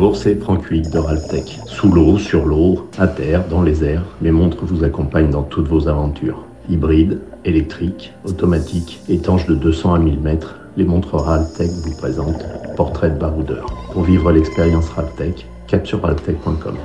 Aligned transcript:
Bonjour, 0.00 0.16
c'est 0.16 0.36
Franck 0.36 0.70
Huyghe 0.70 0.90
de 0.90 0.98
Raltech. 1.00 1.58
Sous 1.66 1.90
l'eau, 1.90 2.18
sur 2.18 2.46
l'eau, 2.46 2.88
à 2.98 3.08
terre, 3.08 3.48
dans 3.48 3.62
les 3.62 3.82
airs, 3.82 4.04
mes 4.20 4.30
montres 4.30 4.64
vous 4.64 4.84
accompagnent 4.84 5.30
dans 5.30 5.42
toutes 5.42 5.66
vos 5.66 5.88
aventures. 5.88 6.44
Hybrides, 6.70 7.18
électriques, 7.44 8.12
automatiques, 8.24 9.00
étanches 9.08 9.46
de 9.46 9.56
200 9.56 9.94
à 9.94 9.98
1000 9.98 10.20
mètres, 10.20 10.54
les 10.76 10.84
montres 10.84 11.16
Raltech 11.16 11.70
vous 11.82 11.96
présentent 11.96 12.46
Portrait 12.76 13.10
de 13.10 13.18
baroudeur. 13.18 13.66
Pour 13.92 14.04
vivre 14.04 14.30
l'expérience 14.30 14.88
Raltech, 14.90 15.48
cap 15.66 15.84
sur 15.84 16.00
raltech.com. 16.00 16.76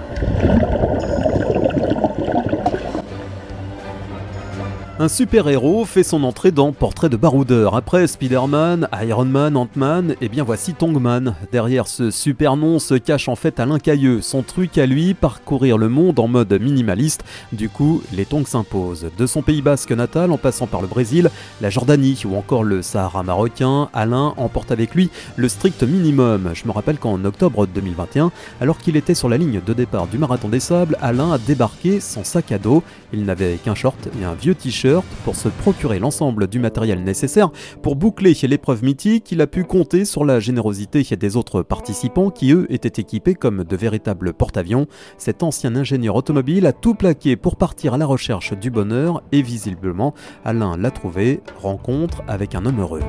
Un 4.99 5.07
super-héros 5.07 5.85
fait 5.85 6.03
son 6.03 6.23
entrée 6.23 6.51
dans 6.51 6.71
Portrait 6.71 7.09
de 7.09 7.17
baroudeur. 7.17 7.75
Après 7.75 8.05
Spider-Man, 8.05 8.87
Iron 9.01 9.25
Man, 9.25 9.57
Ant-Man, 9.57 10.11
et 10.11 10.17
eh 10.21 10.29
bien 10.29 10.43
voici 10.43 10.75
Tongman. 10.75 11.33
Derrière 11.51 11.87
ce 11.87 12.11
super 12.11 12.55
nom 12.57 12.77
se 12.77 12.93
cache 12.93 13.27
en 13.27 13.35
fait 13.35 13.59
Alain 13.59 13.79
Cailleux. 13.79 14.21
Son 14.21 14.43
truc 14.43 14.77
à 14.77 14.85
lui, 14.85 15.15
parcourir 15.15 15.79
le 15.79 15.89
monde 15.89 16.19
en 16.19 16.27
mode 16.27 16.53
minimaliste. 16.61 17.23
Du 17.53 17.69
coup, 17.69 18.03
les 18.13 18.25
tongs 18.25 18.45
s'imposent. 18.45 19.07
De 19.17 19.25
son 19.25 19.41
pays 19.41 19.63
basque 19.63 19.91
natal, 19.91 20.31
en 20.31 20.37
passant 20.37 20.67
par 20.67 20.83
le 20.83 20.87
Brésil, 20.87 21.31
la 21.59 21.71
Jordanie 21.71 22.21
ou 22.25 22.35
encore 22.35 22.63
le 22.63 22.83
Sahara 22.83 23.23
marocain, 23.23 23.89
Alain 23.93 24.35
emporte 24.37 24.71
avec 24.71 24.93
lui 24.93 25.09
le 25.37 25.49
strict 25.49 25.81
minimum. 25.81 26.51
Je 26.53 26.67
me 26.67 26.71
rappelle 26.71 26.99
qu'en 26.99 27.25
octobre 27.25 27.65
2021, 27.65 28.31
alors 28.61 28.77
qu'il 28.77 28.95
était 28.95 29.15
sur 29.15 29.27
la 29.27 29.37
ligne 29.37 29.59
de 29.65 29.73
départ 29.73 30.05
du 30.05 30.19
Marathon 30.19 30.49
des 30.49 30.59
Sables, 30.59 30.99
Alain 31.01 31.31
a 31.31 31.39
débarqué 31.39 31.99
sans 31.99 32.23
sac 32.23 32.51
à 32.51 32.59
dos. 32.59 32.83
Il 33.11 33.25
n'avait 33.25 33.55
qu'un 33.55 33.75
short 33.75 33.97
et 34.21 34.23
un 34.23 34.35
vieux 34.35 34.53
t-shirt 34.53 34.83
pour 35.23 35.35
se 35.35 35.49
procurer 35.49 35.99
l'ensemble 35.99 36.47
du 36.47 36.59
matériel 36.59 37.03
nécessaire 37.03 37.49
pour 37.81 37.95
boucler 37.95 38.33
l'épreuve 38.43 38.83
mythique, 38.83 39.31
il 39.31 39.41
a 39.41 39.47
pu 39.47 39.63
compter 39.63 40.05
sur 40.05 40.25
la 40.25 40.39
générosité 40.39 41.03
des 41.15 41.37
autres 41.37 41.61
participants 41.61 42.29
qui 42.29 42.51
eux 42.51 42.65
étaient 42.69 43.01
équipés 43.01 43.35
comme 43.35 43.63
de 43.63 43.75
véritables 43.75 44.33
porte-avions. 44.33 44.87
Cet 45.17 45.43
ancien 45.43 45.75
ingénieur 45.75 46.15
automobile 46.15 46.65
a 46.65 46.73
tout 46.73 46.95
plaqué 46.95 47.35
pour 47.35 47.55
partir 47.55 47.93
à 47.93 47.97
la 47.97 48.05
recherche 48.05 48.53
du 48.53 48.69
bonheur 48.69 49.23
et 49.31 49.41
visiblement 49.41 50.13
Alain 50.43 50.77
l'a 50.77 50.91
trouvé, 50.91 51.41
rencontre 51.61 52.21
avec 52.27 52.55
un 52.55 52.65
homme 52.65 52.81
heureux. 52.81 53.01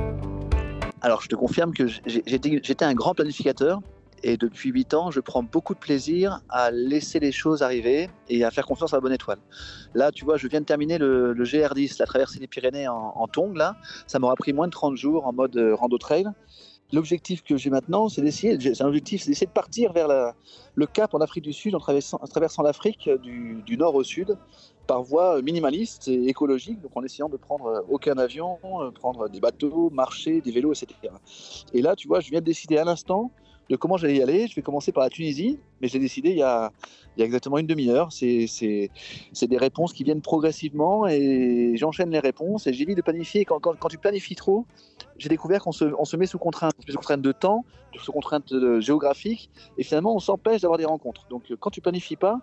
Alors 1.01 1.21
je 1.21 1.29
te 1.29 1.35
confirme 1.35 1.73
que 1.75 1.87
j'étais 2.07 2.85
un 2.85 2.95
grand 2.95 3.15
planificateur 3.15 3.81
et 4.25 4.39
depuis 4.39 4.71
8 4.71 4.95
ans, 4.95 5.11
je 5.11 5.21
prends 5.21 5.43
beaucoup 5.43 5.75
de 5.75 5.79
plaisir 5.79 6.41
à 6.49 6.71
laisser 6.71 7.21
les 7.21 7.31
choses 7.31 7.63
arriver 7.63 8.09
et 8.31 8.43
à 8.43 8.51
faire 8.51 8.65
confiance 8.65 8.95
à 8.95 8.97
la 8.97 9.03
bonne 9.03 9.13
étoile. 9.13 9.39
Là, 9.95 10.11
tu 10.13 10.25
vois, 10.25 10.39
je 10.39 10.49
viens 10.49 10.61
de 10.61 10.65
terminer 10.65 10.97
le, 10.97 11.35
GR10, 11.35 11.97
la 11.99 12.07
traversée 12.07 12.39
des 12.39 12.47
Pyrénées 12.47 12.89
en, 12.89 13.13
en 13.15 13.29
tongs. 13.29 13.53
Là, 13.53 13.77
ça 14.07 14.19
m'aura 14.19 14.35
pris 14.35 14.55
moins 14.55 14.67
de 14.67 14.73
30 14.73 14.97
jours 14.97 15.27
en 15.27 15.35
mode 15.35 15.55
euh, 15.59 15.75
rando 15.75 15.99
trail. 15.99 16.25
L'objectif 16.93 17.43
que 17.43 17.57
j'ai 17.59 17.69
maintenant, 17.69 18.09
c'est 18.09 18.23
d'essayer, 18.23 18.59
c'est 18.59 18.75
c'est 18.75 19.29
d'essayer 19.29 19.47
de 19.47 19.53
partir 19.53 19.93
vers 19.93 20.09
le 20.75 20.87
cap 20.87 21.13
en 21.13 21.19
Afrique 21.19 21.45
du 21.45 21.53
Sud 21.53 21.75
en 21.75 21.79
traversant, 21.79 22.63
l'Afrique 22.63 23.11
du, 23.23 23.63
du, 23.67 23.77
nord 23.77 23.95
au 23.95 24.05
sud 24.05 24.39
par 24.87 25.03
voie 25.03 25.43
minimaliste 25.43 26.09
et 26.09 26.29
écologique, 26.29 26.81
donc 26.81 26.93
en 26.95 27.03
essayant 27.03 27.29
de 27.29 27.37
prendre 27.37 27.67
euh, 27.67 27.81
aucun 27.89 28.17
avion, 28.19 28.59
euh, 28.65 28.91
prendre 28.91 29.29
des 29.29 29.41
bateaux, 29.41 29.91
marcher, 29.91 30.41
des 30.41 30.53
vélos, 30.53 30.73
etc. 30.73 30.95
Et 31.73 31.81
là, 31.83 31.97
tu 31.97 32.07
vois, 32.07 32.21
je 32.21 32.31
viens 32.31 32.41
de 32.41 32.45
décider 32.45 32.77
à 32.77 32.85
l'instant 32.85 33.33
de 33.71 33.77
comment 33.77 33.97
j'allais 33.97 34.17
y 34.17 34.23
aller. 34.23 34.47
Je 34.47 34.55
vais 34.55 34.63
commencer 34.63 34.93
par 34.93 35.03
la 35.03 35.11
Tunisie, 35.11 35.59
mais 35.81 35.89
j'ai 35.89 35.99
décidé 35.99 36.31
il 36.31 36.39
y, 36.39 36.43
a, 36.43 36.71
il 37.17 37.21
y 37.21 37.23
a 37.23 37.27
exactement 37.27 37.59
une 37.59 37.67
demi-heure. 37.67 38.09
C'est, 38.13 38.91
des 39.43 39.59
réponses 39.59 39.93
qui 39.93 40.05
viennent 40.05 40.21
progressivement 40.21 41.07
et 41.07 41.75
j'enchaîne 41.77 42.11
les 42.11 42.19
réponses 42.19 42.67
et 42.67 42.73
j'évite 42.73 42.97
de 42.97 43.03
planifier. 43.03 43.45
Quand, 43.45 43.61
quand, 43.61 43.89
tu 43.89 43.99
planifies 43.99 44.35
trop, 44.37 44.67
j'ai 45.19 45.29
découvert 45.29 45.63
qu'on 45.63 45.73
se, 45.73 46.17
met 46.17 46.27
sous 46.27 46.39
contrainte, 46.39 46.75
sous 46.87 46.97
contrainte 46.97 47.23
de 47.23 47.33
temps, 47.33 47.65
sous 47.97 48.13
contrainte 48.13 48.53
géographique 48.81 49.51
et 49.79 49.85
finalement 49.85 50.15
on 50.15 50.21
s'empêche 50.21 50.63
d'avoir 50.63 50.79
des 50.79 50.87
rencontres. 50.87 51.27
Donc 51.29 51.53
quand 51.61 51.71
tu 51.71 51.81
planifies 51.81 52.17
pas, 52.17 52.41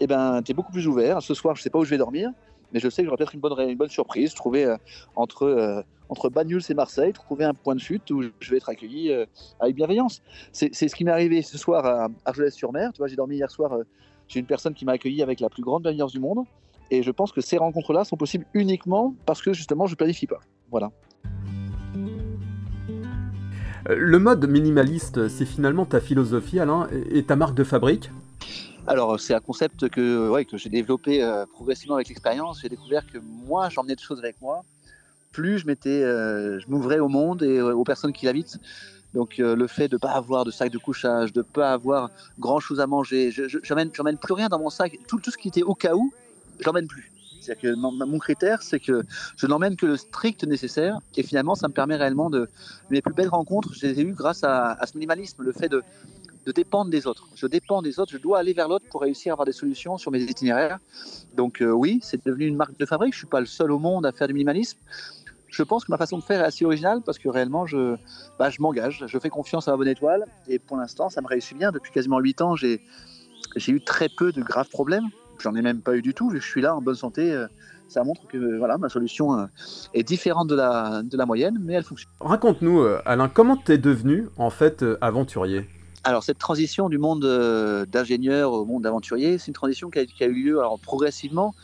eh 0.00 0.06
ben, 0.06 0.42
tu 0.42 0.52
es 0.52 0.54
beaucoup 0.54 0.72
plus 0.72 0.86
ouvert. 0.86 1.22
Ce 1.22 1.34
soir, 1.34 1.54
je 1.54 1.62
sais 1.62 1.70
pas 1.70 1.78
où 1.78 1.84
je 1.84 1.90
vais 1.90 1.98
dormir, 1.98 2.30
mais 2.72 2.80
je 2.80 2.88
sais 2.88 3.02
que 3.02 3.06
j'aurai 3.06 3.18
peut-être 3.18 3.34
une 3.34 3.40
bonne, 3.40 3.58
une 3.68 3.76
bonne 3.76 3.90
surprise, 3.90 4.34
trouver 4.34 4.64
euh, 4.64 4.76
entre... 5.14 5.44
Euh, 5.44 5.82
entre 6.10 6.28
Bagnols 6.28 6.60
et 6.68 6.74
Marseille, 6.74 7.12
trouver 7.12 7.44
un 7.44 7.54
point 7.54 7.76
de 7.76 7.80
chute 7.80 8.10
où 8.10 8.22
je 8.40 8.50
vais 8.50 8.56
être 8.56 8.68
accueilli 8.68 9.12
euh, 9.12 9.24
avec 9.60 9.76
bienveillance. 9.76 10.20
C'est 10.52 10.72
ce 10.72 10.94
qui 10.94 11.04
m'est 11.04 11.12
arrivé 11.12 11.40
ce 11.40 11.56
soir 11.56 11.86
à 11.86 12.08
Argelès-sur-Mer. 12.24 12.92
Tu 12.92 12.98
vois, 12.98 13.06
j'ai 13.06 13.16
dormi 13.16 13.36
hier 13.36 13.50
soir. 13.50 13.72
Euh, 13.72 13.84
j'ai 14.26 14.40
une 14.40 14.46
personne 14.46 14.74
qui 14.74 14.84
m'a 14.84 14.92
accueilli 14.92 15.22
avec 15.22 15.38
la 15.40 15.48
plus 15.48 15.62
grande 15.62 15.82
bienveillance 15.82 16.12
du 16.12 16.18
monde. 16.18 16.44
Et 16.90 17.04
je 17.04 17.10
pense 17.12 17.30
que 17.30 17.40
ces 17.40 17.58
rencontres-là 17.58 18.04
sont 18.04 18.16
possibles 18.16 18.44
uniquement 18.54 19.14
parce 19.24 19.40
que 19.40 19.52
justement, 19.52 19.86
je 19.86 19.94
planifie 19.94 20.26
pas. 20.26 20.40
Voilà. 20.72 20.90
Euh, 23.88 23.94
le 23.96 24.18
mode 24.18 24.44
minimaliste, 24.48 25.28
c'est 25.28 25.46
finalement 25.46 25.86
ta 25.86 26.00
philosophie, 26.00 26.58
Alain, 26.58 26.88
et 27.10 27.22
ta 27.22 27.36
marque 27.36 27.54
de 27.54 27.62
fabrique? 27.62 28.10
Alors, 28.88 29.20
c'est 29.20 29.34
un 29.34 29.40
concept 29.40 29.88
que, 29.90 30.28
ouais, 30.28 30.44
que 30.44 30.56
j'ai 30.56 30.70
développé 30.70 31.24
progressivement 31.52 31.94
avec 31.94 32.08
l'expérience. 32.08 32.60
J'ai 32.62 32.68
découvert 32.68 33.06
que 33.06 33.18
moi, 33.18 33.68
j'emmenais 33.68 33.94
des 33.94 34.02
choses 34.02 34.18
avec 34.18 34.40
moi 34.40 34.64
plus 35.32 35.58
je 35.58 35.66
m'étais, 35.66 36.02
euh, 36.02 36.58
je 36.60 36.68
m'ouvrais 36.68 36.98
au 36.98 37.08
monde 37.08 37.42
et 37.42 37.58
euh, 37.58 37.74
aux 37.74 37.84
personnes 37.84 38.12
qui 38.12 38.26
l'habitent. 38.26 38.58
Donc 39.14 39.40
euh, 39.40 39.56
le 39.56 39.66
fait 39.66 39.88
de 39.88 39.96
ne 39.96 39.98
pas 39.98 40.12
avoir 40.12 40.44
de 40.44 40.50
sac 40.50 40.70
de 40.70 40.78
couchage, 40.78 41.32
de 41.32 41.40
ne 41.40 41.44
pas 41.44 41.72
avoir 41.72 42.10
grand 42.38 42.60
chose 42.60 42.80
à 42.80 42.86
manger, 42.86 43.30
je 43.30 43.58
j'emmène 43.62 43.90
plus 43.90 44.34
rien 44.34 44.48
dans 44.48 44.58
mon 44.58 44.70
sac. 44.70 44.98
Tout, 45.08 45.20
ce 45.24 45.36
qui 45.36 45.48
était 45.48 45.62
au 45.62 45.74
cas 45.74 45.94
où, 45.94 46.12
j'emmène 46.60 46.86
plus. 46.86 47.10
C'est-à-dire 47.40 47.72
que 47.72 47.74
mon, 47.74 48.18
critère, 48.18 48.62
c'est 48.62 48.78
que 48.78 49.02
je 49.36 49.46
n'emmène 49.46 49.74
que 49.74 49.86
le 49.86 49.96
strict 49.96 50.44
nécessaire. 50.44 50.98
Et 51.16 51.22
finalement, 51.22 51.54
ça 51.54 51.68
me 51.68 51.72
permet 51.72 51.96
réellement 51.96 52.28
de. 52.28 52.48
Mes 52.90 53.00
plus 53.00 53.14
belles 53.14 53.30
rencontres, 53.30 53.72
je 53.72 53.86
les 53.86 53.98
ai 53.98 54.02
eues 54.02 54.12
grâce 54.12 54.44
à, 54.44 54.78
ce 54.84 54.92
minimalisme, 54.94 55.42
le 55.42 55.52
fait 55.52 55.70
de, 55.70 55.82
dépendre 56.54 56.90
des 56.90 57.06
autres. 57.06 57.28
Je 57.36 57.46
dépends 57.46 57.80
des 57.80 57.98
autres, 57.98 58.12
je 58.12 58.18
dois 58.18 58.38
aller 58.40 58.52
vers 58.52 58.68
l'autre 58.68 58.84
pour 58.90 59.00
réussir 59.00 59.32
à 59.32 59.34
avoir 59.34 59.46
des 59.46 59.52
solutions 59.52 59.96
sur 59.98 60.10
mes 60.10 60.20
itinéraires. 60.20 60.80
Donc 61.34 61.62
oui, 61.64 62.00
c'est 62.02 62.24
devenu 62.26 62.46
une 62.46 62.56
marque 62.56 62.76
de 62.76 62.84
fabrique. 62.84 63.14
Je 63.14 63.18
suis 63.18 63.26
pas 63.26 63.40
le 63.40 63.46
seul 63.46 63.70
au 63.70 63.78
monde 63.78 64.04
à 64.04 64.12
faire 64.12 64.26
du 64.26 64.34
minimalisme 64.34 64.76
je 65.50 65.62
pense 65.62 65.84
que 65.84 65.90
ma 65.90 65.98
façon 65.98 66.18
de 66.18 66.22
faire 66.22 66.40
est 66.40 66.44
assez 66.44 66.64
originale 66.64 67.00
parce 67.04 67.18
que 67.18 67.28
réellement, 67.28 67.66
je, 67.66 67.96
bah, 68.38 68.50
je 68.50 68.62
m'engage, 68.62 69.04
je 69.06 69.18
fais 69.18 69.30
confiance 69.30 69.68
à 69.68 69.72
la 69.72 69.76
bonne 69.76 69.88
étoile 69.88 70.24
et 70.48 70.58
pour 70.58 70.76
l'instant, 70.76 71.08
ça 71.08 71.20
me 71.20 71.26
réussit 71.26 71.58
bien. 71.58 71.72
Depuis 71.72 71.92
quasiment 71.92 72.18
8 72.18 72.40
ans, 72.40 72.56
j'ai, 72.56 72.80
eu 73.68 73.80
très 73.80 74.08
peu 74.08 74.32
de 74.32 74.42
graves 74.42 74.68
problèmes. 74.68 75.08
J'en 75.40 75.54
ai 75.54 75.62
même 75.62 75.80
pas 75.80 75.96
eu 75.96 76.02
du 76.02 76.14
tout. 76.14 76.30
Je 76.30 76.38
suis 76.38 76.60
là 76.60 76.74
en 76.76 76.82
bonne 76.82 76.94
santé. 76.94 77.32
Euh, 77.32 77.46
ça 77.88 78.04
montre 78.04 78.26
que 78.28 78.58
voilà, 78.58 78.78
ma 78.78 78.88
solution 78.88 79.36
euh, 79.36 79.46
est 79.94 80.04
différente 80.04 80.46
de 80.46 80.54
la, 80.54 81.02
de 81.02 81.16
la 81.16 81.26
moyenne, 81.26 81.58
mais 81.60 81.72
elle 81.74 81.82
fonctionne. 81.82 82.12
Raconte-nous, 82.20 82.80
euh, 82.80 83.00
Alain, 83.04 83.28
comment 83.28 83.56
tu 83.56 83.72
es 83.72 83.78
devenu 83.78 84.28
en 84.36 84.50
fait 84.50 84.84
aventurier? 85.00 85.66
Alors 86.04 86.22
cette 86.22 86.38
transition 86.38 86.88
du 86.88 86.96
monde 86.96 87.20
d'ingénieur 87.90 88.52
au 88.52 88.64
monde 88.64 88.84
d'aventurier, 88.84 89.36
c'est 89.36 89.48
une 89.48 89.54
transition 89.54 89.90
qui 89.90 89.98
a, 89.98 90.06
qui 90.06 90.22
a, 90.22 90.28
eu 90.28 90.32
lieu 90.32 90.60
alors, 90.60 90.78
progressivement. 90.78 91.54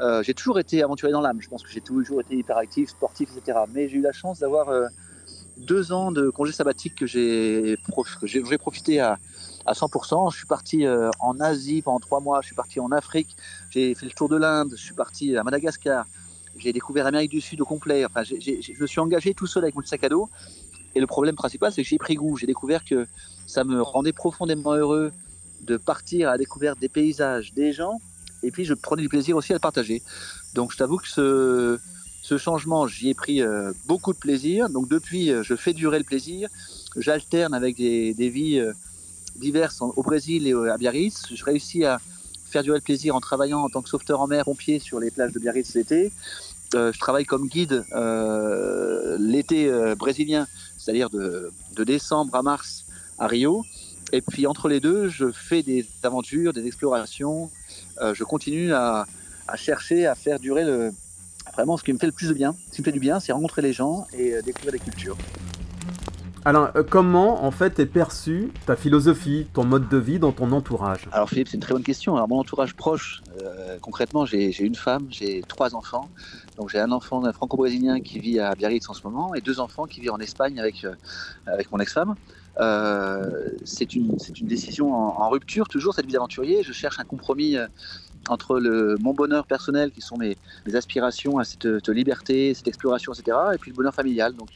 Euh, 0.00 0.22
j'ai 0.22 0.34
toujours 0.34 0.58
été 0.58 0.82
aventurier 0.82 1.12
dans 1.12 1.20
l'âme. 1.20 1.40
Je 1.40 1.48
pense 1.48 1.62
que 1.62 1.70
j'ai 1.70 1.80
toujours 1.80 2.20
été 2.20 2.36
hyperactif, 2.36 2.90
sportif, 2.90 3.30
etc. 3.36 3.58
Mais 3.72 3.88
j'ai 3.88 3.96
eu 3.96 4.02
la 4.02 4.12
chance 4.12 4.40
d'avoir 4.40 4.68
euh, 4.68 4.86
deux 5.56 5.92
ans 5.92 6.12
de 6.12 6.28
congé 6.30 6.52
sabbatique 6.52 6.94
que 6.94 7.06
j'ai 7.06 7.76
profité 8.58 9.00
à, 9.00 9.18
à 9.64 9.72
100%. 9.72 10.32
Je 10.32 10.36
suis 10.36 10.46
parti 10.46 10.86
euh, 10.86 11.10
en 11.20 11.40
Asie 11.40 11.82
pendant 11.82 12.00
trois 12.00 12.20
mois. 12.20 12.40
Je 12.42 12.46
suis 12.46 12.56
parti 12.56 12.80
en 12.80 12.92
Afrique. 12.92 13.36
J'ai 13.70 13.94
fait 13.94 14.06
le 14.06 14.12
tour 14.12 14.28
de 14.28 14.36
l'Inde. 14.36 14.72
Je 14.76 14.82
suis 14.82 14.94
parti 14.94 15.36
à 15.36 15.42
Madagascar. 15.42 16.06
J'ai 16.58 16.72
découvert 16.72 17.04
l'Amérique 17.04 17.30
du 17.30 17.40
Sud 17.40 17.60
au 17.60 17.66
complet. 17.66 18.04
Enfin, 18.04 18.22
je 18.22 18.80
me 18.80 18.86
suis 18.86 19.00
engagé 19.00 19.34
tout 19.34 19.46
seul 19.46 19.64
avec 19.64 19.74
mon 19.74 19.82
sac 19.82 20.04
à 20.04 20.08
dos. 20.08 20.28
Et 20.94 21.00
le 21.00 21.06
problème 21.06 21.34
principal, 21.34 21.72
c'est 21.72 21.82
que 21.82 21.88
j'ai 21.88 21.98
pris 21.98 22.14
goût. 22.14 22.36
J'ai 22.38 22.46
découvert 22.46 22.82
que 22.82 23.06
ça 23.46 23.64
me 23.64 23.82
rendait 23.82 24.14
profondément 24.14 24.72
heureux 24.72 25.12
de 25.60 25.76
partir 25.76 26.28
à 26.28 26.32
la 26.32 26.38
découverte 26.38 26.78
des 26.78 26.88
paysages, 26.88 27.52
des 27.52 27.72
gens, 27.72 27.98
et 28.46 28.50
puis 28.50 28.64
je 28.64 28.74
prenais 28.74 29.02
du 29.02 29.08
plaisir 29.08 29.36
aussi 29.36 29.52
à 29.52 29.56
le 29.56 29.60
partager. 29.60 30.02
Donc 30.54 30.72
je 30.72 30.76
t'avoue 30.76 30.98
que 30.98 31.08
ce, 32.22 32.38
changement, 32.38 32.86
j'y 32.86 33.10
ai 33.10 33.14
pris 33.14 33.42
euh, 33.42 33.72
beaucoup 33.86 34.12
de 34.12 34.18
plaisir. 34.18 34.68
Donc 34.68 34.88
depuis, 34.88 35.30
euh, 35.30 35.42
je 35.42 35.54
fais 35.54 35.72
durer 35.72 35.98
le 35.98 36.04
plaisir. 36.04 36.48
J'alterne 36.96 37.54
avec 37.54 37.76
des, 37.76 38.12
vies 38.18 38.58
euh, 38.58 38.72
diverses 39.36 39.82
au 39.82 40.02
Brésil 40.02 40.46
et 40.46 40.52
à 40.52 40.76
Biarritz. 40.78 41.26
Je 41.34 41.44
réussis 41.44 41.84
à 41.84 42.00
faire 42.48 42.62
durer 42.62 42.78
le 42.78 42.82
plaisir 42.82 43.16
en 43.16 43.20
travaillant 43.20 43.60
en 43.60 43.68
tant 43.68 43.82
que 43.82 43.88
sauveteur 43.88 44.20
en 44.20 44.28
mer, 44.28 44.44
pompier 44.44 44.78
sur 44.78 45.00
les 45.00 45.10
plages 45.10 45.32
de 45.32 45.40
Biarritz 45.40 45.74
l'été. 45.74 46.12
je 46.72 46.98
travaille 46.98 47.24
comme 47.24 47.48
guide 47.48 47.84
l'été 49.18 49.68
brésilien, 49.96 50.46
c'est-à-dire 50.78 51.10
de, 51.10 51.50
décembre 51.84 52.34
à 52.36 52.42
mars 52.42 52.86
à 53.18 53.26
Rio. 53.26 53.64
Et 54.12 54.20
puis 54.20 54.46
entre 54.46 54.68
les 54.68 54.80
deux, 54.80 55.08
je 55.08 55.30
fais 55.30 55.62
des 55.62 55.86
aventures, 56.02 56.52
des 56.52 56.66
explorations, 56.66 57.50
euh, 58.00 58.14
je 58.14 58.24
continue 58.24 58.72
à, 58.72 59.06
chercher 59.56 60.06
à 60.06 60.14
faire 60.14 60.38
durer 60.38 60.64
le, 60.64 60.92
vraiment 61.54 61.76
ce 61.76 61.84
qui 61.84 61.92
me 61.92 61.98
fait 61.98 62.06
le 62.06 62.12
plus 62.12 62.28
de 62.28 62.34
bien. 62.34 62.54
Ce 62.70 62.76
qui 62.76 62.82
me 62.82 62.84
fait 62.84 62.92
du 62.92 63.00
bien, 63.00 63.20
c'est 63.20 63.32
rencontrer 63.32 63.62
les 63.62 63.72
gens 63.72 64.06
et 64.12 64.34
euh, 64.34 64.42
découvrir 64.42 64.72
des 64.72 64.78
cultures. 64.78 65.16
Alain, 66.46 66.70
euh, 66.76 66.84
comment 66.88 67.44
en 67.44 67.50
fait 67.50 67.80
est 67.80 67.86
perçue 67.86 68.52
ta 68.66 68.76
philosophie, 68.76 69.48
ton 69.52 69.64
mode 69.64 69.88
de 69.88 69.96
vie 69.96 70.20
dans 70.20 70.30
ton 70.30 70.52
entourage? 70.52 71.08
Alors 71.10 71.28
Philippe, 71.28 71.48
c'est 71.48 71.56
une 71.56 71.60
très 71.60 71.72
bonne 71.72 71.82
question. 71.82 72.14
Alors 72.14 72.28
mon 72.28 72.38
entourage 72.38 72.76
proche, 72.76 73.20
euh, 73.42 73.78
concrètement, 73.80 74.24
j'ai 74.26 74.62
une 74.62 74.76
femme, 74.76 75.08
j'ai 75.10 75.42
trois 75.48 75.74
enfants. 75.74 76.08
Donc 76.56 76.70
j'ai 76.70 76.78
un 76.78 76.92
enfant 76.92 77.20
franco-brésilien 77.32 77.98
qui 77.98 78.20
vit 78.20 78.38
à 78.38 78.54
Biarritz 78.54 78.88
en 78.88 78.94
ce 78.94 79.02
moment 79.02 79.34
et 79.34 79.40
deux 79.40 79.58
enfants 79.58 79.86
qui 79.86 80.00
vivent 80.00 80.12
en 80.12 80.20
Espagne 80.20 80.60
avec, 80.60 80.84
euh, 80.84 80.94
avec 81.48 81.72
mon 81.72 81.80
ex-femme. 81.80 82.14
C'est 83.64 83.94
une, 83.94 84.16
décision 84.42 84.94
en, 84.94 85.28
rupture, 85.28 85.68
toujours 85.68 85.94
cette 85.94 86.06
vie 86.06 86.12
d'aventurier. 86.12 86.62
Je 86.62 86.72
cherche 86.72 86.98
un 86.98 87.04
compromis 87.04 87.56
entre 88.28 88.58
le, 88.58 88.96
mon 89.00 89.14
bonheur 89.14 89.46
personnel, 89.46 89.90
qui 89.90 90.00
sont 90.00 90.16
mes, 90.16 90.36
aspirations 90.74 91.38
à 91.38 91.44
cette, 91.44 91.88
liberté, 91.88 92.54
cette 92.54 92.68
exploration, 92.68 93.12
etc., 93.12 93.36
et 93.54 93.58
puis 93.58 93.70
le 93.70 93.76
bonheur 93.76 93.94
familial. 93.94 94.34
Donc 94.34 94.50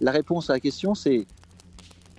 la 0.00 0.10
réponse 0.10 0.50
à 0.50 0.54
la 0.54 0.60
question, 0.60 0.94
c'est 0.94 1.26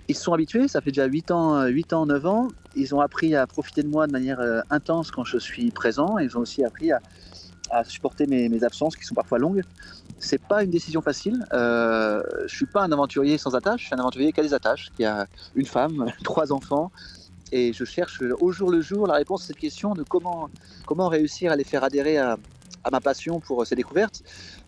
ils 0.08 0.16
se 0.16 0.24
sont 0.24 0.32
habitués, 0.32 0.68
ça 0.68 0.80
fait 0.80 0.90
déjà 0.90 1.06
8 1.06 1.30
ans, 1.30 1.64
8 1.64 1.92
ans, 1.92 2.06
9 2.06 2.26
ans. 2.26 2.48
Ils 2.74 2.94
ont 2.94 3.00
appris 3.00 3.34
à 3.34 3.46
profiter 3.46 3.82
de 3.82 3.88
moi 3.88 4.06
de 4.06 4.12
manière 4.12 4.40
euh, 4.40 4.60
intense 4.70 5.10
quand 5.10 5.24
je 5.24 5.38
suis 5.38 5.70
présent. 5.70 6.18
Ils 6.18 6.36
ont 6.36 6.40
aussi 6.40 6.64
appris 6.64 6.90
à, 6.92 7.00
supporter 7.84 8.26
mes, 8.26 8.64
absences 8.64 8.96
qui 8.96 9.04
sont 9.04 9.14
parfois 9.14 9.38
longues. 9.38 9.62
C'est 10.22 10.40
pas 10.40 10.62
une 10.62 10.70
décision 10.70 11.02
facile. 11.02 11.44
Euh, 11.52 12.22
je 12.46 12.54
suis 12.54 12.66
pas 12.66 12.82
un 12.82 12.92
aventurier 12.92 13.38
sans 13.38 13.56
attache. 13.56 13.82
Je 13.82 13.86
suis 13.86 13.94
un 13.94 13.98
aventurier 13.98 14.32
qui 14.32 14.40
a 14.40 14.42
des 14.44 14.54
attaches, 14.54 14.92
qui 14.96 15.04
a 15.04 15.26
une 15.56 15.66
femme, 15.66 16.06
trois 16.24 16.52
enfants. 16.52 16.92
Et 17.50 17.72
je 17.72 17.84
cherche 17.84 18.22
au 18.40 18.52
jour 18.52 18.70
le 18.70 18.80
jour 18.80 19.06
la 19.06 19.14
réponse 19.14 19.42
à 19.42 19.46
cette 19.48 19.58
question 19.58 19.94
de 19.94 20.04
comment, 20.04 20.48
comment 20.86 21.08
réussir 21.08 21.52
à 21.52 21.56
les 21.56 21.64
faire 21.64 21.84
adhérer 21.84 22.16
à, 22.18 22.38
ma 22.90 23.00
passion 23.00 23.40
pour 23.40 23.66
ces 23.66 23.76
découvertes 23.76 24.22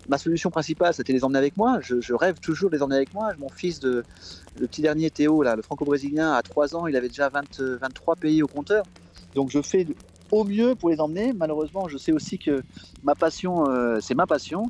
ma 0.07 0.19
solution 0.19 0.51
principale, 0.51 0.93
c'était 0.93 1.15
les 1.15 1.25
emmener 1.25 1.39
avec 1.39 1.57
moi. 1.57 1.79
Je, 1.81 2.13
rêve 2.13 2.39
toujours 2.39 2.69
de 2.69 2.77
les 2.77 2.83
emmener 2.83 2.97
avec 2.97 3.15
moi. 3.15 3.33
Mon 3.39 3.49
fils, 3.49 3.81
de, 3.81 4.05
le 4.61 4.67
petit 4.67 4.83
dernier 4.83 5.11
Théo, 5.11 5.43
là, 5.43 5.57
le 5.57 5.63
franco-brésilien, 5.63 6.33
à 6.33 6.43
3 6.43 6.77
ans, 6.77 6.87
il 6.87 6.95
avait 6.95 7.09
déjà 7.09 7.31
23 7.31 8.17
pays 8.17 8.43
au 8.43 8.47
compteur. 8.47 8.85
Donc 9.35 9.51
je 9.51 9.63
fais 9.63 9.87
au 10.35 10.43
mieux 10.45 10.75
pour 10.75 10.91
les 10.91 11.01
emmener. 11.01 11.33
Malheureusement, 11.33 11.87
je 11.89 11.97
sais 11.97 12.11
aussi 12.11 12.39
que 12.39 12.63
ma 13.05 13.15
passion, 13.15 13.69
euh, 13.69 14.01
c'est 14.01 14.15
ma 14.15 14.27
passion. 14.27 14.65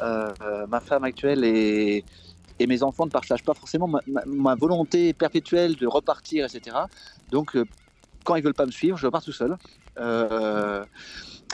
Euh, 0.00 0.32
ma 0.68 0.78
femme 0.78 1.02
actuelle 1.02 1.44
et, 1.44 2.04
mes 2.66 2.82
enfants 2.82 3.06
ne 3.06 3.10
partagent 3.10 3.44
pas 3.44 3.54
forcément 3.54 3.88
ma, 4.26 4.54
volonté 4.54 5.12
perpétuelle 5.12 5.76
de 5.76 5.86
repartir, 5.86 6.44
etc. 6.44 6.76
Donc, 7.30 7.56
euh, 7.56 7.64
quand 8.24 8.36
ils 8.36 8.42
veulent 8.42 8.54
pas 8.54 8.66
me 8.66 8.72
suivre, 8.72 8.96
je 8.96 9.06
repars 9.06 9.22
tout 9.22 9.32
seul 9.32 9.56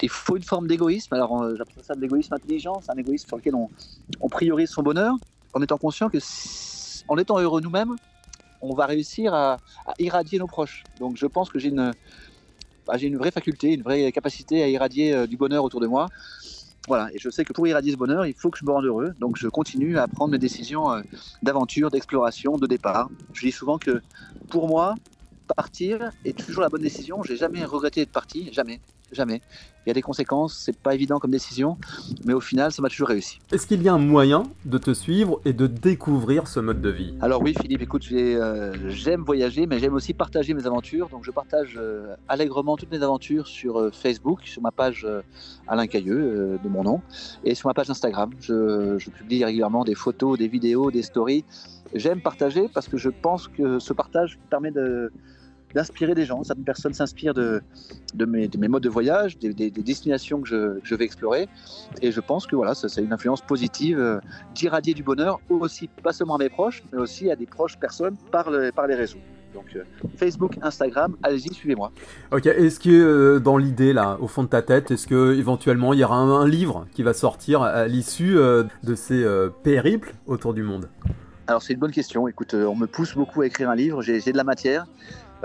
il 0.03 0.09
faut 0.11 0.37
une 0.37 0.43
forme 0.43 0.67
d'égoïsme. 0.67 1.15
Alors, 1.15 1.57
j'appelle 1.57 1.83
ça 1.83 1.95
de 1.95 2.01
l'égoïsme 2.01 2.35
intelligent. 2.35 2.81
C'est 2.83 2.91
un 2.91 2.97
égoïsme 2.97 3.29
sur 3.29 3.37
lequel 3.37 3.55
on, 3.55 4.29
priorise 4.29 4.69
son 4.69 4.83
bonheur 4.83 5.15
en 5.55 5.63
étant 5.63 5.79
conscient 5.79 6.11
que, 6.11 6.19
en 7.09 7.17
étant 7.17 7.39
heureux 7.39 7.61
nous-mêmes, 7.61 7.95
on 8.61 8.75
va 8.75 8.87
réussir 8.87 9.33
à, 9.33 9.59
irradier 9.99 10.41
nos 10.41 10.49
proches. 10.49 10.83
Donc, 10.99 11.17
je 11.17 11.27
pense 11.27 11.49
que 11.49 11.59
j'ai 11.61 11.69
une, 11.69 11.93
bah, 12.87 12.97
j'ai 12.97 13.07
une 13.07 13.17
vraie 13.17 13.31
faculté, 13.31 13.75
une 13.75 13.83
vraie 13.83 14.11
capacité 14.13 14.63
à 14.63 14.69
irradier 14.69 15.15
euh, 15.15 15.27
du 15.27 15.37
bonheur 15.37 15.65
autour 15.65 15.81
de 15.81 15.87
moi. 15.87 16.09
Voilà, 16.87 17.09
et 17.15 17.19
je 17.19 17.31
sais 17.31 17.45
que 17.45 17.55
pour 17.55 17.67
irradier 17.67 17.93
ce 17.93 17.97
bonheur, 17.97 18.27
il 18.27 18.35
faut 18.35 18.51
que 18.51 18.59
je 18.59 18.65
me 18.65 18.71
rende 18.71 18.85
heureux. 18.85 19.15
Donc 19.19 19.37
je 19.39 19.49
continue 19.49 19.99
à 19.99 20.07
prendre 20.07 20.33
mes 20.33 20.39
décisions 20.39 20.93
euh, 20.93 21.01
d'aventure, 21.43 21.91
d'exploration, 21.91 22.59
de 22.59 22.67
départ. 22.67 23.09
Je 23.33 23.47
dis 23.47 23.53
souvent 23.53 23.79
que 23.79 24.03
pour 24.51 24.69
moi, 24.69 24.95
partir 25.47 26.11
est 26.25 26.37
toujours 26.37 26.63
la 26.63 26.69
bonne 26.69 26.83
décision. 26.83 27.23
J'ai 27.23 27.37
jamais 27.37 27.65
regretté 27.65 28.01
d'être 28.01 28.13
parti, 28.13 28.51
jamais 28.53 28.81
jamais. 29.15 29.41
Il 29.87 29.89
y 29.89 29.91
a 29.91 29.95
des 29.95 30.03
conséquences, 30.03 30.55
c'est 30.55 30.77
pas 30.77 30.95
évident 30.95 31.19
comme 31.19 31.31
décision, 31.31 31.77
mais 32.25 32.33
au 32.33 32.41
final, 32.41 32.73
ça 32.73 32.81
m'a 32.81 32.89
toujours 32.89 33.09
réussi. 33.09 33.39
Est-ce 33.53 33.67
qu'il 33.67 33.83
y 33.83 33.89
a 33.89 33.93
un 33.93 33.99
moyen 33.99 34.45
de 34.65 34.79
te 34.79 34.95
suivre 34.95 35.41
et 35.45 35.53
de 35.53 35.67
découvrir 35.67 36.49
ce 36.49 36.59
mode 36.61 36.81
de 36.81 36.89
vie? 36.89 37.15
Alors 37.21 37.43
oui, 37.43 37.55
Philippe, 37.61 37.83
écoute, 37.83 38.07
euh, 38.13 38.73
j'aime 38.89 39.23
voyager, 39.23 39.67
mais 39.67 39.79
j'aime 39.79 39.95
aussi 39.95 40.15
partager 40.15 40.55
mes 40.55 40.67
aventures. 40.67 41.09
Donc 41.11 41.25
je 41.25 41.31
partage 41.31 41.75
euh, 41.77 42.17
allègrement 42.29 42.77
toutes 42.77 42.91
mes 42.91 43.03
aventures 43.03 43.47
sur 43.47 43.79
euh, 43.79 43.91
Facebook, 43.91 44.41
sur 44.45 44.63
ma 44.63 44.71
page 44.71 45.07
Alain 45.69 45.87
Cailleux, 45.87 46.59
de 46.63 46.69
mon 46.69 46.83
nom, 46.83 47.03
et 47.45 47.55
sur 47.55 47.69
ma 47.69 47.75
page 47.75 47.91
Instagram. 47.91 48.31
Je, 48.41 48.97
je 48.99 49.11
publie 49.11 49.45
régulièrement 49.45 49.85
des 49.85 49.95
photos, 49.95 50.39
des 50.39 50.49
vidéos, 50.49 50.91
des 50.91 51.03
stories. 51.03 51.45
J'aime 51.95 52.21
partager 52.21 52.69
parce 52.73 52.89
que 52.89 52.97
je 52.97 53.11
pense 53.11 53.49
que 53.49 53.79
ce 53.79 53.93
partage 53.93 54.39
permet 54.51 54.71
de 54.71 55.13
d'inspirer 55.75 56.15
des 56.15 56.25
gens. 56.25 56.43
Certaines 56.45 56.65
personnes 56.65 56.95
s'inspirent 56.95 57.35
de, 57.35 57.63
de, 58.15 58.25
mes, 58.25 58.49
mes, 58.59 58.69
modes 58.69 58.83
de 58.83 58.89
voyage, 58.89 59.39
des, 59.39 59.71
destinations 59.71 60.41
que 60.41 60.49
je, 60.49 60.79
je, 60.83 60.95
vais 60.95 61.05
explorer. 61.05 61.49
Et 62.01 62.13
je 62.13 62.21
pense 62.21 62.47
que 62.47 62.57
voilà, 62.57 62.75
ça, 62.75 62.89
c'est 62.89 63.03
une 63.03 63.13
influence 63.13 63.43
positive 63.43 63.99
euh, 63.99 64.21
d'irradier 64.55 64.95
du 64.95 65.03
bonheur 65.03 65.41
aussi, 65.51 65.89
pas 66.03 66.13
seulement 66.13 66.37
à 66.37 66.39
mes 66.39 66.49
proches, 66.49 66.83
mais 66.93 66.99
aussi 66.99 67.31
à 67.31 67.37
des 67.37 67.47
proches 67.47 67.79
personnes 67.79 68.17
par, 68.31 68.51
le, 68.51 68.71
par 68.71 68.87
les 68.87 68.95
réseaux. 68.95 69.19
Donc 69.53 69.67
euh, 69.77 69.85
Facebook, 70.17 70.57
Instagram, 70.63 71.17
allez-y, 71.23 71.55
suivez-moi. 71.55 71.93
Ok, 72.33 72.47
est-ce 72.47 72.81
que 72.81 72.91
euh, 72.91 73.39
dans 73.39 73.57
l'idée 73.57 73.93
là, 73.93 74.19
au 74.21 74.27
fond 74.27 74.43
de 74.43 74.49
ta 74.49 74.63
tête, 74.63 74.91
est-ce 74.91 75.07
que 75.07 75.35
éventuellement 75.35 75.93
il 75.93 76.01
y 76.01 76.05
aura 76.05 76.17
un, 76.17 76.49
livre 76.49 76.87
qui 76.93 77.03
va 77.05 77.15
sortir 77.15 77.63
à 77.63 77.87
l'issue 77.87 78.35
de 78.35 78.95
ces 78.95 79.25
périples 79.63 80.13
autour 80.27 80.55
du 80.55 80.63
monde? 80.63 80.89
Alors 81.47 81.63
c'est 81.63 81.75
une 81.75 81.79
bonne 81.79 81.93
question. 81.93 82.27
Écoute, 82.27 82.55
on 82.55 82.75
me 82.75 82.87
pousse 82.87 83.15
beaucoup 83.15 83.43
à 83.43 83.47
écrire 83.47 83.71
un 83.71 83.77
livre. 83.77 84.03
J'ai 84.03 84.21
de 84.21 84.37
la 84.37 84.45
matière. 84.45 84.87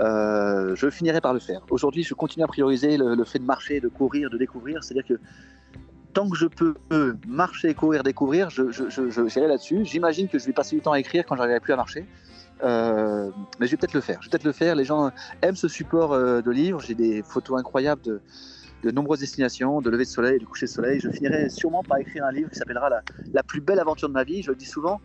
Euh, 0.00 0.74
je 0.74 0.88
finirai 0.88 1.20
par 1.20 1.34
le 1.34 1.40
faire. 1.40 1.60
Aujourd'hui, 1.70 2.02
je 2.02 2.14
continue 2.14 2.44
à 2.44 2.48
prioriser 2.48 2.96
le, 2.96 3.24
fait 3.24 3.38
de 3.38 3.44
marcher, 3.44 3.80
de 3.80 3.88
courir, 3.88 4.30
de 4.30 4.38
découvrir. 4.38 4.82
C'est-à-dire 4.82 5.06
que 5.06 5.20
tant 6.14 6.28
que 6.28 6.36
je 6.36 6.46
peux 6.46 6.74
marcher, 7.28 7.74
courir, 7.74 8.02
découvrir, 8.02 8.50
je, 8.50 9.40
là-dessus. 9.40 9.84
J'imagine 9.84 10.28
que 10.28 10.38
je 10.38 10.46
vais 10.46 10.52
passer 10.52 10.76
du 10.76 10.82
temps 10.82 10.92
à 10.92 11.00
écrire 11.00 11.24
quand 11.26 11.36
j'arriverai 11.36 11.60
plus 11.60 11.72
à 11.72 11.76
marcher. 11.76 12.06
Euh, 12.62 13.30
mais 13.58 13.66
je 13.66 13.72
vais 13.72 13.76
peut-être 13.76 13.94
le 13.94 14.00
faire. 14.00 14.20
Je 14.20 14.26
vais 14.26 14.30
peut-être 14.30 14.44
le 14.44 14.52
faire. 14.52 14.74
Les 14.74 14.84
gens 14.84 15.10
aiment 15.42 15.56
ce 15.56 15.68
support 15.68 16.12
euh, 16.12 16.40
de 16.40 16.50
livres. 16.50 16.80
J'ai 16.80 16.94
des 16.94 17.22
photos 17.22 17.58
incroyables 17.58 18.02
de, 18.02 18.90
nombreuses 18.90 19.20
destinations, 19.20 19.80
de 19.80 19.90
lever 19.90 20.04
de 20.04 20.08
soleil, 20.08 20.38
de 20.38 20.44
coucher 20.44 20.66
de 20.66 20.70
soleil. 20.70 21.00
Je 21.00 21.10
finirai 21.10 21.50
sûrement 21.50 21.82
par 21.82 21.98
écrire 21.98 22.24
un 22.24 22.32
livre 22.32 22.50
qui 22.50 22.56
s'appellera 22.56 22.88
la, 23.32 23.42
plus 23.42 23.60
belle 23.60 23.78
aventure 23.78 24.08
de 24.08 24.14
ma 24.14 24.24
vie. 24.24 24.42
Je 24.42 24.50
le 24.50 24.56
dis 24.56 24.66
souvent 24.66 25.00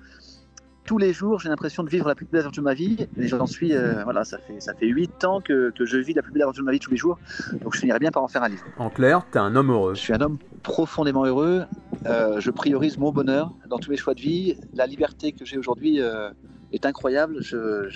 tous 0.85 0.97
les 0.99 1.13
jours, 1.13 1.39
j'ai 1.39 1.49
l'impression 1.49 1.83
de 1.83 1.89
vivre 1.89 2.07
la 2.07 2.15
plus 2.15 2.25
belle 2.25 2.41
aventure 2.41 2.61
de 2.61 2.65
ma 2.65 2.75
vie. 2.75 3.07
Et 3.17 3.27
j'en 3.27 3.47
suis, 3.47 3.73
euh, 3.73 4.03
voilà, 4.03 4.23
ça 4.23 4.37
fait, 4.37 4.59
ça 4.59 4.73
fait 4.75 4.85
8 4.85 5.25
ans 5.25 5.41
que, 5.41 5.71
que, 5.71 5.85
je 5.85 5.97
vis 5.97 6.13
la 6.13 6.21
plus 6.21 6.31
belle 6.31 6.43
aventure 6.43 6.61
de 6.61 6.65
ma 6.65 6.71
vie 6.71 6.79
tous 6.79 6.91
les 6.91 6.97
jours. 6.97 7.17
Donc 7.63 7.73
je 7.73 7.79
finirais 7.79 7.99
bien 7.99 8.11
par 8.11 8.23
en 8.23 8.27
faire 8.27 8.43
un 8.43 8.49
livre. 8.49 8.63
En 8.77 8.89
clair, 8.89 9.25
tu 9.31 9.37
es 9.37 9.41
un 9.41 9.55
homme 9.55 9.71
heureux. 9.71 9.95
Je 9.95 9.99
suis 9.99 10.13
un 10.13 10.21
homme 10.21 10.37
profondément 10.61 11.25
heureux. 11.25 11.65
Euh, 12.05 12.39
je 12.39 12.51
priorise 12.51 12.97
mon 12.97 13.11
bonheur 13.11 13.51
dans 13.67 13.79
tous 13.79 13.89
mes 13.89 13.97
choix 13.97 14.13
de 14.13 14.21
vie. 14.21 14.57
La 14.73 14.85
liberté 14.85 15.31
que 15.31 15.43
j'ai 15.43 15.57
aujourd'hui 15.57 16.01
euh, 16.01 16.29
est 16.71 16.85
incroyable. 16.85 17.37
Je, 17.41 17.89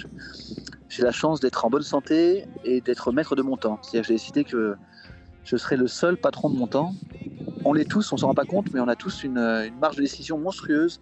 j'ai 0.90 1.04
la 1.04 1.12
chance 1.12 1.40
d'être 1.40 1.64
en 1.66 1.70
bonne 1.70 1.84
santé 1.84 2.46
et 2.66 2.82
d'être 2.82 3.12
maître 3.12 3.36
de 3.36 3.44
mon 3.44 3.56
temps. 3.56 3.78
C'est-à-dire 3.84 4.02
que 4.02 4.08
j'ai 4.08 4.16
décidé 4.16 4.44
que 4.44 4.76
je 5.44 5.58
serai 5.58 5.78
le 5.78 5.88
seul 5.88 6.18
patron 6.18 6.50
de 6.50 6.58
mon 6.58 6.68
temps. 6.68 6.94
On 7.66 7.74
l'est 7.74 7.90
tous, 7.90 8.12
on 8.14 8.18
s'en 8.18 8.28
rend 8.28 8.34
pas 8.34 8.46
compte, 8.46 8.74
mais 8.74 8.80
on 8.80 8.88
a 8.88 8.96
tous 8.96 9.24
une, 9.24 9.38
une 9.38 9.78
marge 9.80 9.98
de 9.98 10.02
décision 10.02 10.40
monstrueuse 10.40 11.02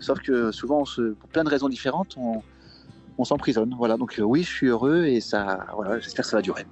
Sauf 0.00 0.20
que 0.20 0.52
souvent, 0.52 0.84
pour 0.84 1.28
plein 1.30 1.44
de 1.44 1.48
raisons 1.48 1.68
différentes, 1.68 2.16
on, 2.16 3.24
s'emprisonne. 3.24 3.74
Voilà, 3.76 3.96
donc 3.96 4.18
euh, 4.18 4.22
oui, 4.22 4.44
je 4.44 4.48
suis 4.48 4.66
heureux 4.68 5.04
et 5.04 5.20
ça, 5.20 5.66
voilà, 5.74 5.98
j'espère 5.98 6.24
que 6.24 6.30
ça 6.30 6.36
va 6.36 6.42
durer. 6.42 6.64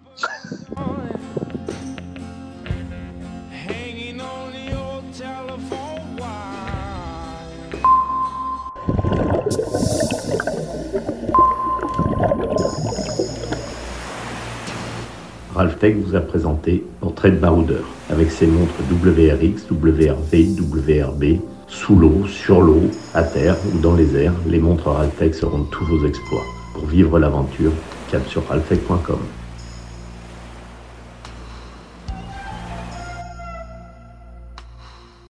Ralph 15.57 15.79
Tech 15.79 15.97
vous 15.97 16.15
a 16.15 16.21
présenté 16.21 16.85
Portrait 17.01 17.31
de 17.31 17.39
baroudeur 17.39 17.85
avec 18.11 18.31
ses 18.31 18.47
montres 18.47 18.75
WRX, 18.91 19.71
WRV, 19.71 20.61
WRB 20.61 21.41
sous 21.69 21.97
l'eau, 21.97 22.27
sur 22.27 22.61
l'eau, 22.61 22.83
à 23.15 23.23
terre 23.23 23.57
ou 23.75 23.79
dans 23.79 23.95
les 23.95 24.17
airs, 24.17 24.35
les 24.47 24.59
montres 24.59 24.89
Raltec 24.89 25.35
seront 25.35 25.65
tous 25.65 25.85
vos 25.85 26.07
exploits. 26.07 26.45
Pour 26.75 26.87
vivre 26.87 27.19
l'aventure, 27.19 27.73
cap 28.11 28.27
sur. 28.29 28.43